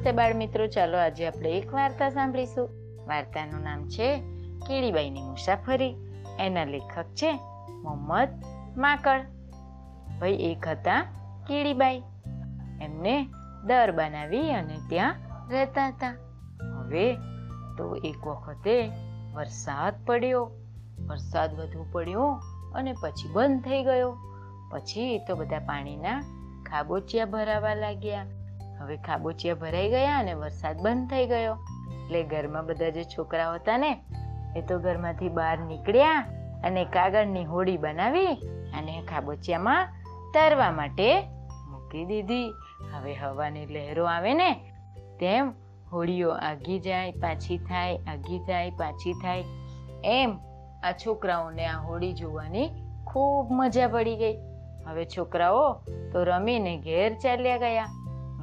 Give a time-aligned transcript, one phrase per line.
[0.00, 2.68] નમસ્તે બાળ મિત્રો, ચાલો આજે આપણે એક વાર્તા સાંભળીશું.
[3.06, 4.20] વાર્તાનું નામ છે
[4.66, 5.96] કીડીબાઈની મુસાફરી.
[6.38, 7.32] એના લેખક છે
[7.82, 8.28] મોહમ્મદ
[8.76, 9.20] માકડ.
[10.20, 11.02] ભાઈ એક હતા
[11.46, 12.02] કીડીબાઈ
[12.80, 13.26] એમને
[13.66, 15.14] દર બનાવી અને ત્યાં
[15.50, 16.16] રહેતા હતા.
[16.78, 17.14] હવે
[17.78, 18.90] તો એક વખતે
[19.34, 20.50] વરસાદ પડ્યો.
[21.06, 22.40] વરસાદ વધુ પડ્યો
[22.74, 24.16] અને પછી બંધ થઈ ગયો.
[24.70, 26.20] પછી તો બધા પાણીના
[26.66, 28.26] ખાબોચિયા ભરાવા લાગ્યા.
[28.80, 31.54] હવે ખાબોચિયા ભરાઈ ગયા અને વરસાદ બંધ થઈ ગયો.
[32.04, 34.00] એટલે ઘરમાં બધા જે છોકરાઓ હતા ને,
[34.56, 36.26] એ તો ઘરમાંથી બહાર નીકળ્યા
[36.64, 38.26] અને કાગળની હોડી બનાવી
[38.78, 39.88] અને ખાબોચિયામાં
[40.34, 41.22] તરવા માટે
[41.70, 42.52] મૂકી દીધી.
[42.92, 44.54] હવે હવાની લહેરો આવે ને,
[45.20, 45.52] તેમ
[45.92, 49.44] હોડીઓ આગી જાય, પાછી થાય, આગી જાય, પાછી થાય.
[50.04, 50.38] એમ
[50.82, 52.68] આ છોકરાઓને આ હોડી જોવાની
[53.06, 54.36] ખૂબ મજા પડી ગઈ.
[54.86, 55.72] હવે છોકરાઓ
[56.12, 57.99] તો રમીને ઘેર ચાલ્યા ગયા.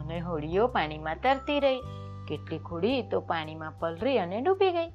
[0.08, 1.80] અને હોડીઓ પાણીમાં તરતી રહી.
[2.27, 4.90] કેટલીક હોડી તો પાણીમાં પલરી અને ડૂબી ગઈ.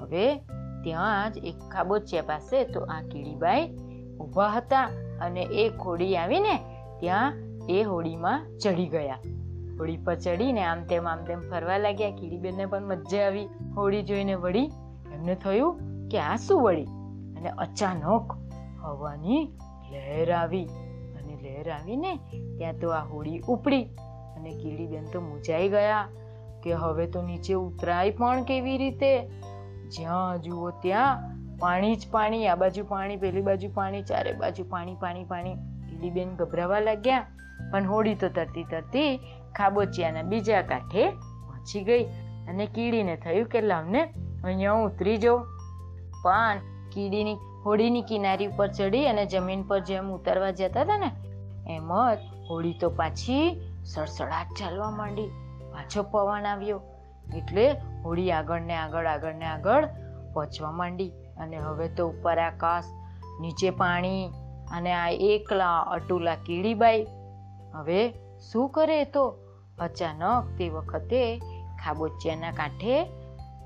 [0.00, 0.36] હવે
[0.84, 3.76] ત્યાં જ એક ખાબોચિયા પાસે તો આ કીડીબાઈ
[4.20, 4.84] ઊભા હતા
[5.20, 6.58] અને એક હોડી આવીને
[7.00, 7.34] ત્યાં
[7.68, 9.18] એ હોડીમાં ચડી ગયા.
[9.78, 12.10] હોડી પર ચડીને આમ તેમ આમ તેમ ફરવા લાગ્યા.
[12.10, 13.48] કીડીબેનને પણ મજા આવી.
[13.76, 14.70] હોડી જોઈને વળી
[15.14, 16.84] એમને થયું કે આ શું વળી?
[17.36, 18.32] અને અચાનક
[18.80, 19.52] હવાની
[19.90, 20.64] લહેર આવી.
[21.22, 22.16] અને લહેર આવીને
[22.58, 23.88] ત્યાં તો આ હોડી ઉપડી.
[25.12, 26.04] તો મૂંઝાઈ ગયા
[26.64, 29.12] કે હવે તો નીચે ઉતરાય પણ કેવી રીતે?
[29.90, 34.96] જ્યાં જુઓ ત્યાં પાણી જ પાણી, આ બાજુ પાણી, પેલી બાજુ પાણી, ચારે બાજુ પાણી
[35.00, 35.56] પાણી પાણી.
[35.88, 37.26] કીડીબેન ગભરાવા લાગ્યા,
[37.72, 39.10] પણ હોડી તો તરતી તરતી
[39.56, 41.06] ખાબોચિયાના બીજા કાંઠે
[41.46, 42.04] પહોંચી ગઈ
[42.48, 44.02] અને કીડીને થયું કે લાવને
[44.44, 45.42] અહીંયા ઉતરી જાઉં.
[46.22, 51.10] પણ કીડીની હોડીની કિનારી ઉપર ચડી અને જમીન પર જેમ ઉતરવા જતા હતા ને,
[51.68, 52.18] એમ જ
[52.50, 53.46] હોડી તો પાછી
[53.84, 55.26] સડસડાટ ચાલવા માંડી.
[55.72, 56.80] પાછો પવન આવ્યો.
[57.36, 57.70] એટલે
[58.04, 59.86] હોડી આગળ ને આગળ આગળ ને આગળ
[60.34, 61.10] પહોંચવા માંડી.
[61.10, 62.84] અને હવે તો ઉપર આકાશ,
[63.40, 64.30] નીચે પાણી
[64.70, 67.06] અને આ એકલા અટુલા કીડીબાઈ.
[67.72, 68.12] હવે
[68.52, 69.36] શું કરે તો?
[69.78, 71.38] અચાનક તે વખતે
[71.84, 73.10] ખાબોચિયાના કાંઠે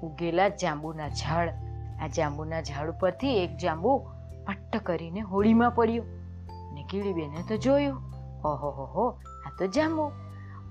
[0.03, 1.49] ઉગેલા જાંબુના ઝાડ.
[2.03, 3.99] આ જાંબુના ઝાડ ઉપરથી એક જાંબુ
[4.47, 6.07] પટ્ટ કરીને હોળીમાં પડ્યું.
[6.75, 8.14] ને કીડીબેને તો જોયું.
[8.45, 9.09] ઓહો
[9.47, 10.13] આ તો જામો.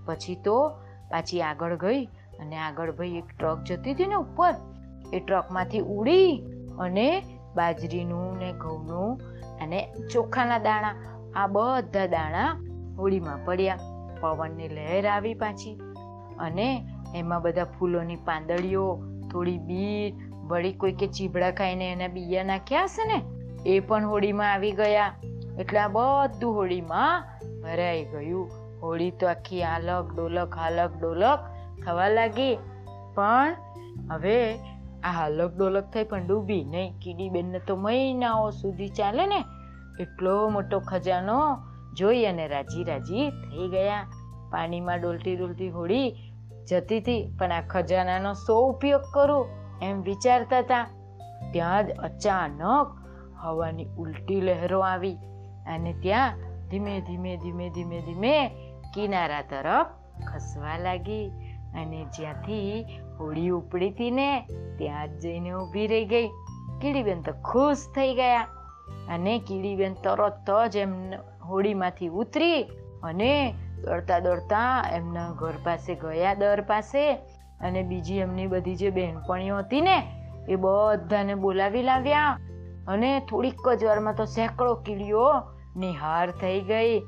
[0.06, 0.69] પછી તો
[1.09, 2.06] પાછી આગળ ગઈ
[2.39, 4.53] અને આગળ ભાઈ એક ટ્રક જતી હતી ને ઉપર.
[5.13, 6.44] એ ટ્રકમાંથી ઉડી
[6.79, 7.23] અને
[7.56, 9.19] બાજરીનું ને ઘઉંનું
[9.62, 10.95] અને ચોખાના દાણા,
[11.35, 12.47] આ બધા દાણા
[12.97, 13.78] હોળીમાં પડ્યા.
[14.22, 15.75] પવનની લહેર આવી પાછી
[16.39, 20.13] અને એમાં બધા ફૂલોની પાંદડીઓ, થોડી બીર
[20.47, 23.23] વળી કોઈ કે ચીબડા ખાઈને એના બીયા નાખ્યા હશે ને?
[23.69, 25.13] એ પણ હોળીમાં આવી ગયા.
[25.59, 27.23] એટલે આ બધું હોળીમાં
[27.63, 28.51] ભરાઈ ગયું.
[28.81, 31.40] હોળી તો આખી હાલક ડોલક હાલક ડોલક
[31.85, 32.56] થવા લાગી.
[33.16, 33.56] પણ
[34.12, 34.56] હવે
[35.03, 36.63] આ હાલક ડોલક થઈ પણ ડૂબી.
[36.63, 39.46] નહીં, કીડીબેનને તો મહિનાઓ સુધી ચાલે ને.
[40.00, 41.57] એટલો મોટો ખજાનો
[41.94, 44.07] જોઈ અને રાજી રાજી થઈ ગયા.
[44.51, 46.34] પાણીમાં ડોલતી ડોલતી હોળી
[46.69, 49.45] જતી હતી, પણ આ ખજાનાનો સો ઉપયોગ કરું
[49.81, 50.88] એમ વિચારતા હતા.
[51.51, 52.88] ત્યાં જ અચાનક
[53.38, 55.16] હવાની ઉલટી લહેરો આવી
[55.68, 56.34] અને ત્યાં
[56.73, 58.51] ધીમે ધીમે ધીમે ધીમે ધીમે
[58.94, 59.88] કિનારા તરફ
[60.25, 61.31] ખસવા લાગી
[61.75, 62.85] અને જ્યાંથી
[63.19, 64.47] હોડી ઉપડી હતી ને
[64.78, 66.28] ત્યાં જ જઈને ઊભી રહી ગઈ.
[66.81, 68.41] કીડીબેન તો ખુશ થઈ ગયા
[69.09, 71.13] અને કીડીબેન તરત જ એમ
[71.45, 72.63] હોડીમાંથી ઉતરી
[73.03, 77.13] અને દોડતા દોડતા એમના ઘર પાસે ગયા દર પાસે
[77.62, 80.07] અને બીજી એમની બધી જે બહેનપણીઓ હતી ને
[80.50, 82.38] એ બધાને બોલાવી લાવ્યા
[82.88, 87.00] અને થોડીક જ વારમાં તો સેંકડો કીડીઓ નિહાર થઈ ગઈ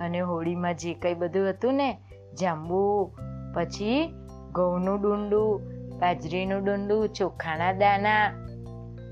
[0.00, 1.98] અને હોળીમાં જે કંઈ બધું હતું ને,
[2.40, 3.12] જાંબુ,
[3.54, 4.14] પછી
[4.52, 5.60] ઘઉંનું ડુંડું,
[5.98, 8.32] બાજરીનું ડુંડું, ચોખાના દાના,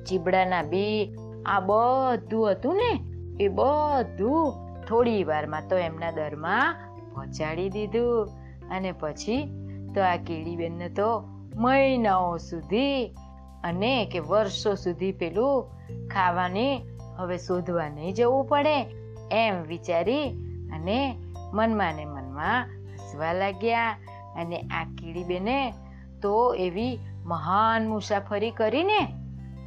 [0.09, 3.01] ચીબડાના બી, આ બધું હતું ને,
[3.45, 4.55] એ બધું
[4.89, 6.75] થોડી વારમાં તો એમના દરમાં
[7.15, 8.29] પહોંચાડી દીધું.
[8.71, 9.51] અને પછી
[9.95, 13.07] તો આ કેળીબેનને તો મહિનાઓ સુધી
[13.65, 15.71] અને કે વર્ષો સુધી પેલું
[16.09, 16.81] ખાવાની
[17.17, 19.02] હવે શોધવા નહીં જવું પડે.
[19.33, 20.31] એમ વિચારી
[20.73, 21.17] અને
[21.53, 23.97] મનમાં ને મનમાં હસવા લાગ્યા.
[24.37, 25.75] અને આ કીડીબેને
[26.23, 29.09] તો એવી મહાન મુસાફરી કરીને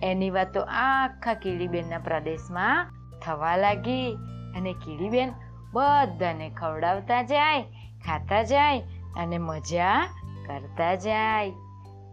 [0.04, 2.88] એની વાતો આખા કીડીબેનના પ્રદેશમાં
[3.26, 4.18] થવા લાગી.
[4.56, 5.32] અને કીડીબેન
[5.74, 7.62] બધાને ખવડાવતા જાય,
[8.06, 8.80] ખાતા જાય
[9.18, 10.06] અને મજા
[10.48, 11.52] કરતા જાય.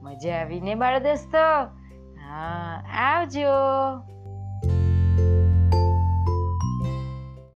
[0.03, 1.65] મજા આવીને બાળ દોસ્તો
[2.21, 3.49] હા, આવજો.